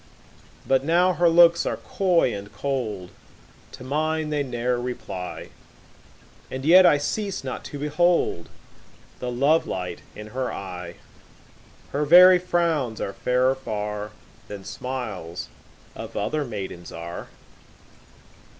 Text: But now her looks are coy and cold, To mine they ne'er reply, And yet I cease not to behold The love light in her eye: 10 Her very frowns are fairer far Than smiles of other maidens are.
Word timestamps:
But 0.67 0.83
now 0.83 1.13
her 1.13 1.29
looks 1.29 1.63
are 1.63 1.77
coy 1.77 2.33
and 2.33 2.51
cold, 2.51 3.11
To 3.73 3.83
mine 3.83 4.31
they 4.31 4.41
ne'er 4.41 4.81
reply, 4.81 5.49
And 6.49 6.65
yet 6.65 6.87
I 6.87 6.97
cease 6.97 7.43
not 7.43 7.63
to 7.65 7.77
behold 7.77 8.49
The 9.19 9.29
love 9.31 9.67
light 9.67 10.01
in 10.15 10.29
her 10.29 10.51
eye: 10.51 10.93
10 11.91 11.99
Her 11.99 12.05
very 12.05 12.39
frowns 12.39 12.99
are 12.99 13.13
fairer 13.13 13.53
far 13.53 14.09
Than 14.47 14.63
smiles 14.65 15.49
of 15.95 16.17
other 16.17 16.43
maidens 16.45 16.91
are. 16.91 17.27